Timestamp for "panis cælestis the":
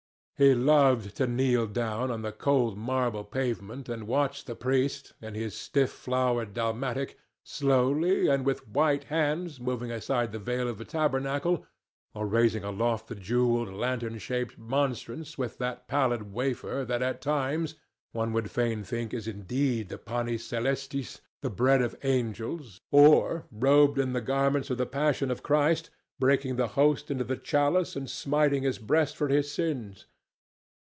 19.99-21.51